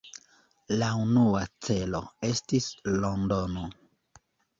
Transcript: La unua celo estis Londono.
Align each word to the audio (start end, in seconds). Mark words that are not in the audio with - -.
La 0.77 0.85
unua 1.01 1.41
celo 1.67 2.01
estis 2.29 2.71
Londono. 3.05 3.67